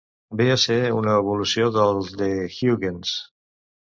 Ve 0.37 0.45
a 0.51 0.55
ser 0.61 0.77
una 1.01 1.17
evolució 1.19 1.67
del 1.75 2.01
de 2.21 2.31
Huygens. 2.61 3.13